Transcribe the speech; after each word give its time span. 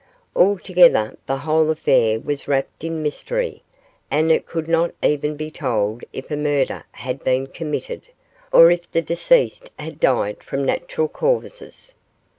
Altogether 0.35 1.15
the 1.27 1.37
whole 1.37 1.69
affair 1.69 2.19
was 2.19 2.47
wrapped 2.47 2.83
in 2.83 3.03
mystery, 3.03 3.61
as 4.09 4.31
it 4.31 4.47
could 4.47 4.67
not 4.67 4.91
even 5.03 5.35
be 5.37 5.51
told 5.51 6.03
if 6.11 6.31
a 6.31 6.35
murder 6.35 6.83
had 6.93 7.23
been 7.23 7.45
committed, 7.45 8.07
or 8.51 8.71
if 8.71 8.91
the 8.91 9.03
deceased 9.03 9.69
had 9.77 9.99
died 9.99 10.43
from 10.43 10.65
natural 10.65 11.07
causes. 11.07 11.93